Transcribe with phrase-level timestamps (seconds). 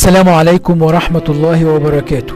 [0.00, 2.34] السلام عليكم ورحمة الله وبركاته.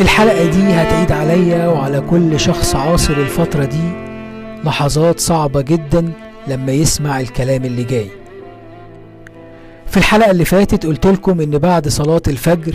[0.00, 3.92] الحلقة دي هتعيد عليا وعلى كل شخص عاصر الفترة دي
[4.64, 6.12] لحظات صعبة جدا
[6.48, 8.08] لما يسمع الكلام اللي جاي.
[9.86, 12.74] في الحلقة اللي فاتت قلت لكم إن بعد صلاة الفجر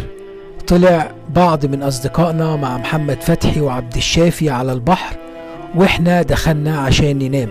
[0.67, 5.15] طلع بعض من أصدقائنا مع محمد فتحي وعبد الشافي على البحر
[5.75, 7.49] وإحنا دخلنا عشان ننام.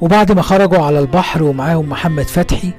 [0.00, 2.70] وبعد ما خرجوا على البحر ومعاهم محمد فتحي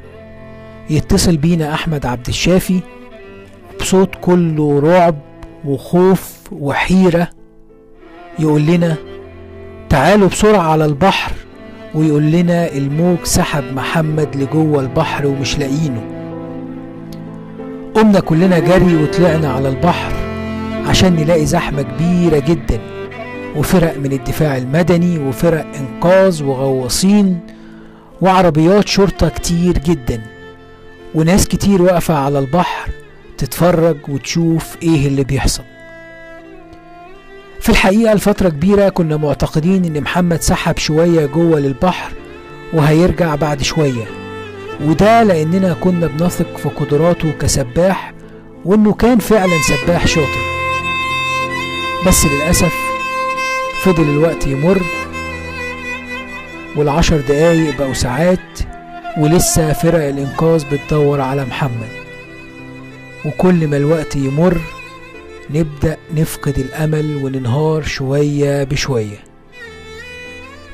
[0.90, 2.80] يتصل بينا أحمد عبد الشافي
[3.80, 5.16] بصوت كله رعب
[5.66, 7.30] وخوف وحيرة.
[8.40, 8.96] يقول لنا
[9.90, 11.32] تعالوا بسرعة على البحر
[11.96, 16.02] ويقول لنا الموج سحب محمد لجوه البحر ومش لاقينه
[17.94, 20.12] قمنا كلنا جري وطلعنا على البحر
[20.88, 22.80] عشان نلاقي زحمة كبيرة جدا
[23.56, 27.40] وفرق من الدفاع المدني وفرق إنقاذ وغواصين
[28.22, 30.22] وعربيات شرطة كتير جدا.
[31.16, 32.90] وناس كتير واقفة على البحر
[33.38, 35.64] تتفرج وتشوف إيه اللي بيحصل.
[37.60, 42.12] في الحقيقة لفترة كبيرة كنا معتقدين إن محمد سحب شوية جوه للبحر
[42.74, 44.06] وهيرجع بعد شوية.
[44.86, 48.14] وده لأننا كنا بنثق في قدراته كسباح
[48.66, 50.50] وإنه كان فعلا سباح شاطر.
[52.08, 52.74] بس للأسف
[53.84, 54.82] فضل الوقت يمر
[56.76, 58.40] والعشر دقايق بقوا ساعات
[59.20, 61.90] ولسه فرق الإنقاذ بتدور على محمد.
[63.26, 64.62] وكل ما الوقت يمر
[65.50, 69.24] نبدأ نفقد الأمل وننهار شوية بشوية.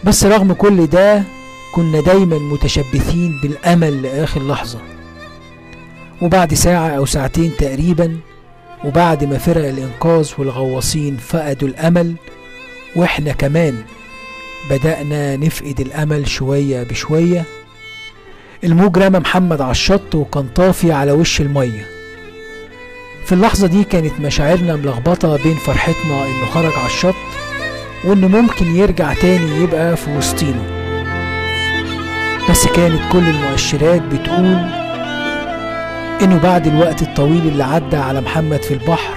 [0.04, 1.24] بس رغم كل ده
[1.76, 4.80] كنا دايما متشبثين بالأمل لآخر لحظة.
[6.22, 8.18] وبعد ساعة أو ساعتين تقريبا
[8.86, 12.16] وبعد ما فرق الإنقاذ والغواصين فقدوا الأمل
[12.96, 13.84] وإحنا كمان
[14.70, 17.46] بدأنا نفقد الأمل شوية بشوية
[18.66, 21.86] الموج رمى محمد على الشط وكان طافي على وش المية.
[23.26, 27.16] في اللحظة دي كانت مشاعرنا ملخبطة بين فرحتنا إنه خرج على الشط
[28.04, 30.62] وإنه ممكن يرجع تاني يبقى في وسطينا.
[32.50, 34.58] بس كانت كل المؤشرات بتقول
[36.22, 39.14] إنه بعد الوقت الطويل اللي عدى على محمد في البحر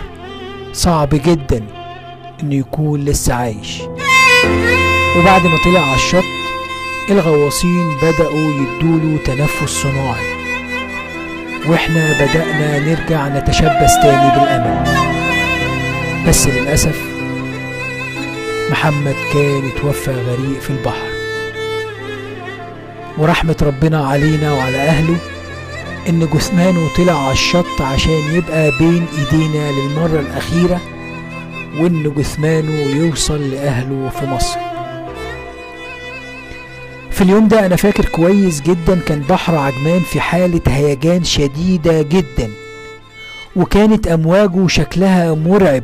[0.73, 1.63] صعب جدا
[2.43, 3.83] إنه يكون لسه عايش.
[5.19, 6.25] وبعد ما طلع على الشط
[7.11, 10.39] الغواصين بدأوا يدوله تنفس صناعي.
[11.67, 14.89] وإحنا بدأنا نرجع نتشبث تاني بالأمل.
[16.29, 16.99] بس للأسف
[18.71, 21.09] محمد كان اتوفى غريق في البحر.
[23.19, 25.17] ورحمة ربنا علينا وعلى أهله
[26.09, 30.81] إن جثمانه طلع على الشط عشان يبقى بين إيدينا للمرة الأخيرة
[31.81, 34.68] وإن جثمانه يوصل لأهله في مصر.
[37.19, 42.51] في اليوم ده أنا فاكر كويس جدا كان بحر عجمان في حالة هيجان شديدة جدا
[43.57, 45.83] وكانت أمواجه شكلها مرعب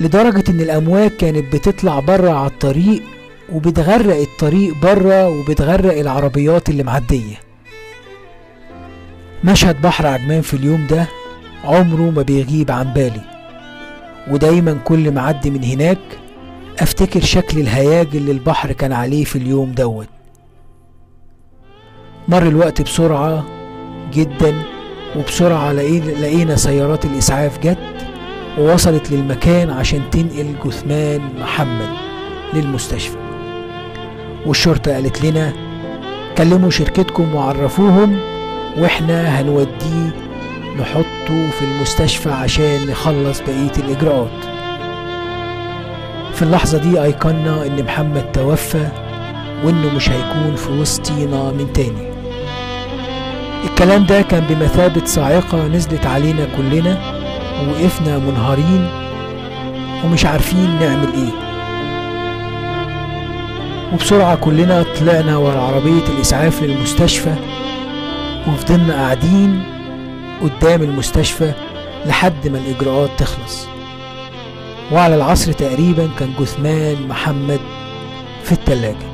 [0.00, 3.02] لدرجة إن الأمواج كانت بتطلع بره على الطريق
[3.52, 7.36] وبتغرق الطريق بره وبتغرق العربيات اللي معدية.
[9.44, 11.06] مشهد بحر عجمان في اليوم ده
[11.64, 13.22] عمره ما بيغيب عن بالي
[14.30, 15.98] ودايما كل ما أعدي من هناك
[16.78, 20.17] أفتكر شكل الهياج اللي البحر كان عليه في اليوم دوت.
[22.28, 23.44] مر الوقت بسرعة
[24.12, 24.54] جدا
[25.16, 27.78] وبسرعة لقينا سيارات الإسعاف جت
[28.58, 31.88] ووصلت للمكان عشان تنقل جثمان محمد
[32.54, 33.16] للمستشفى.
[34.46, 35.52] والشرطة قالت لنا
[36.38, 38.18] كلموا شركتكم وعرفوهم
[38.78, 40.14] وإحنا هنوديه
[40.80, 44.44] نحطه في المستشفى عشان نخلص بقية الإجراءات.
[46.34, 48.88] في اللحظة دي أيقنا إن محمد توفى
[49.64, 52.17] وإنه مش هيكون في وسطينا من تاني.
[53.64, 56.98] الكلام ده كان بمثابة صاعقة نزلت علينا كلنا
[57.62, 58.88] ووقفنا منهارين
[60.04, 61.48] ومش عارفين نعمل إيه.
[63.92, 67.34] وبسرعة كلنا طلعنا ورا عربية الإسعاف للمستشفى
[68.48, 69.62] وفضلنا قاعدين
[70.42, 71.52] قدام المستشفى
[72.06, 73.66] لحد ما الإجراءات تخلص.
[74.92, 77.60] وعلى العصر تقريبا كان جثمان محمد
[78.44, 79.07] في التلاجة.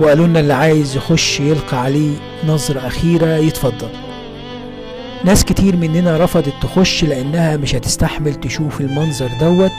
[0.00, 2.14] وقالوا لنا اللي عايز يخش يلقى عليه
[2.46, 3.88] نظرة أخيرة يتفضل.
[5.24, 9.72] ناس كتير مننا رفضت تخش لأنها مش هتستحمل تشوف المنظر دوت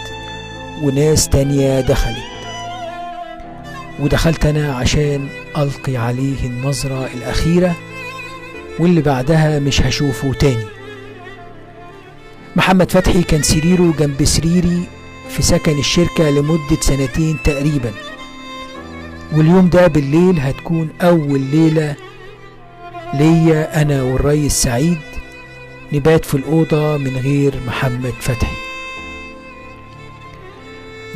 [0.84, 2.18] وناس تانية دخلت.
[4.00, 7.76] ودخلت أنا عشان ألقي عليه النظرة الأخيرة
[8.80, 10.66] واللي بعدها مش هشوفه تاني.
[12.56, 14.84] محمد فتحي كان سريره جنب سريري
[15.30, 17.92] في سكن الشركة لمدة سنتين تقريبا.
[19.36, 21.96] واليوم ده بالليل هتكون أول ليلة
[23.14, 24.98] ليا أنا والريس سعيد
[25.94, 28.56] نبات في الأوضة من غير محمد فتحي.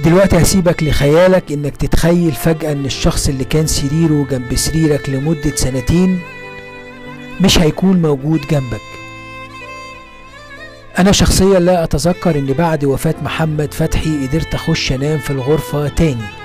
[0.03, 6.19] دلوقتي هسيبك لخيالك إنك تتخيل فجأة إن الشخص اللي كان سريره جنب سريرك لمدة سنتين
[7.41, 8.81] مش هيكون موجود جنبك.
[10.99, 16.40] أنا شخصيا لا أتذكر إن بعد وفاة محمد فتحي قدرت أخش أنام في الغرفة تاني.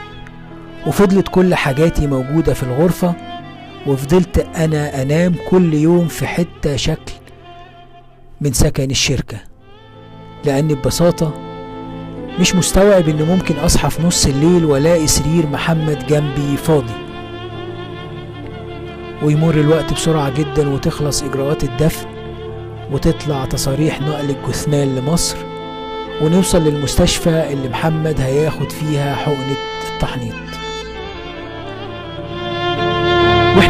[0.87, 3.15] وفضلت كل حاجاتي موجودة في الغرفة
[3.87, 7.13] وفضلت أنا أنام كل يوم في حتة شكل
[8.41, 9.37] من سكن الشركة.
[10.45, 11.35] لاني ببساطة
[12.41, 16.93] مش مستوعب ان ممكن أصحى في نص الليل وألاقي سرير محمد جنبي فاضي.
[19.23, 22.07] ويمر الوقت بسرعة جدا وتخلص إجراءات الدفن
[22.93, 25.37] وتطلع تصاريح نقل الجثمان لمصر
[26.23, 29.57] ونوصل للمستشفى اللي محمد هياخد فيها حقنة
[29.95, 30.35] التحنيط.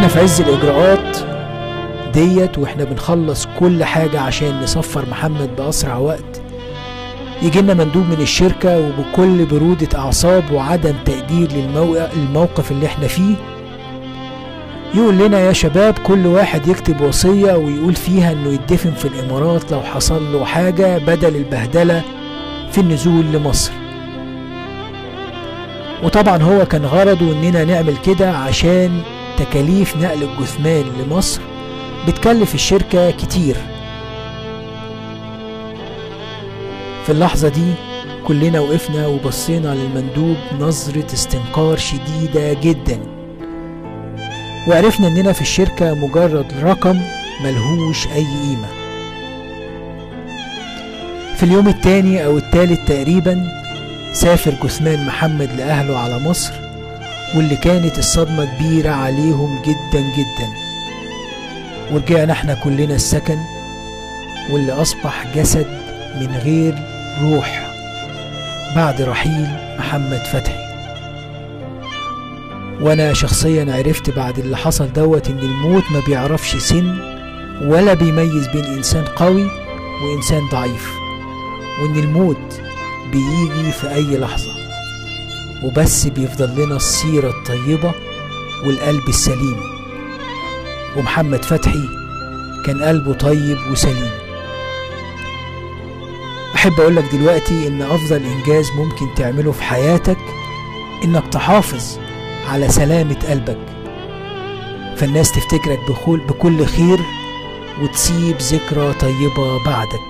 [0.08, 1.16] في عز الإجراءات
[2.14, 6.42] ديت وإحنا بنخلص كل حاجة عشان نصفر محمد بأسرع وقت.
[7.42, 13.34] يجي لنا مندوب من الشركة وبكل برودة أعصاب وعدم تقدير للموقف اللي إحنا فيه.
[14.94, 19.80] يقول لنا يا شباب كل واحد يكتب وصية ويقول فيها إنه يدفن في الإمارات لو
[19.80, 22.02] حصل له حاجة بدل البهدلة
[22.72, 23.72] في النزول لمصر.
[26.04, 29.00] وطبعا هو كان غرضه إننا نعمل كده عشان
[29.38, 31.40] تكاليف نقل الجثمان لمصر
[32.08, 33.56] بتكلف الشركة كتير.
[37.06, 37.72] في اللحظة دي
[38.26, 43.00] كلنا وقفنا وبصينا للمندوب نظرة استنكار شديدة جدا.
[44.68, 47.00] وعرفنا إننا في الشركة مجرد رقم
[47.44, 48.68] ملهوش أي قيمة.
[51.36, 53.48] في اليوم التاني أو التالت تقريبا
[54.12, 56.65] سافر جثمان محمد لأهله على مصر
[57.34, 60.48] واللي كانت الصدمة كبيرة عليهم جدا جدا.
[61.92, 63.38] ورجعنا إحنا كلنا السكن
[64.50, 65.66] واللي أصبح جسد
[66.20, 66.74] من غير
[67.22, 67.66] روح
[68.76, 69.46] بعد رحيل
[69.78, 70.66] محمد فتحي.
[72.80, 76.98] وأنا شخصيا عرفت بعد اللي حصل دوت إن الموت ما بيعرفش سن
[77.62, 79.50] ولا بيميز بين إنسان قوي
[80.02, 80.90] وإنسان ضعيف
[81.82, 82.60] وإن الموت
[83.12, 84.65] بيجي في أي لحظة.
[85.64, 87.92] وبس بيفضل لنا السيرة الطيبة
[88.66, 89.56] والقلب السليم.
[90.96, 91.88] ومحمد فتحي
[92.66, 94.10] كان قلبه طيب وسليم.
[96.54, 100.18] أحب أقولك دلوقتي إن أفضل إنجاز ممكن تعمله في حياتك
[101.04, 101.98] إنك تحافظ
[102.48, 103.58] على سلامة قلبك.
[104.96, 107.00] فالناس تفتكرك بخول بكل خير
[107.82, 110.00] وتسيب ذكرى طيبة بعدك.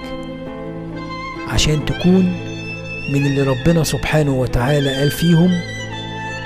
[1.49, 2.45] عشان تكون
[3.08, 5.60] من اللي ربنا سبحانه وتعالى قال فيهم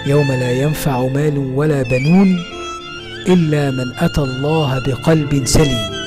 [0.06, 2.38] يوم لا ينفع مال ولا بنون
[3.28, 6.00] إلا من أتى الله بقلب سليم.